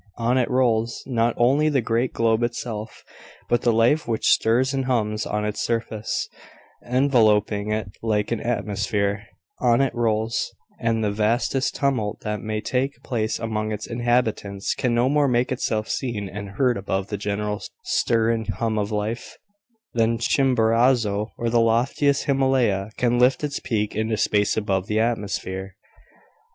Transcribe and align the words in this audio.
On 0.17 0.35
it 0.39 0.49
rolls, 0.49 1.03
not 1.05 1.35
only 1.37 1.69
the 1.69 1.79
great 1.79 2.11
globe 2.11 2.41
itself, 2.41 3.03
but 3.47 3.61
the 3.61 3.71
life 3.71 4.07
which 4.07 4.29
stirs 4.31 4.73
and 4.73 4.85
hums 4.85 5.27
on 5.27 5.45
its 5.45 5.61
surface, 5.61 6.27
enveloping 6.83 7.71
it 7.71 7.91
like 8.01 8.31
an 8.31 8.39
atmosphere; 8.39 9.27
on 9.59 9.79
it 9.79 9.93
rolls; 9.93 10.55
and 10.79 11.03
the 11.03 11.11
vastest 11.11 11.75
tumult 11.75 12.21
that 12.21 12.41
may 12.41 12.61
take 12.61 13.03
place 13.03 13.37
among 13.37 13.71
its 13.71 13.85
inhabitants 13.85 14.73
can 14.73 14.95
no 14.95 15.07
more 15.07 15.27
make 15.27 15.51
itself 15.51 15.87
seen 15.87 16.27
and 16.27 16.49
heard 16.57 16.77
above 16.77 17.09
the 17.09 17.15
general 17.17 17.61
stir 17.83 18.31
and 18.31 18.47
hum 18.55 18.79
of 18.79 18.91
life, 18.91 19.37
than 19.93 20.17
Chimborazo 20.17 21.29
or 21.37 21.51
the 21.51 21.61
loftiest 21.61 22.25
Himalaya 22.25 22.89
can 22.97 23.19
lift 23.19 23.43
its 23.43 23.59
peak 23.59 23.95
into 23.95 24.17
space 24.17 24.57
above 24.57 24.87
the 24.87 24.99
atmosphere. 24.99 25.75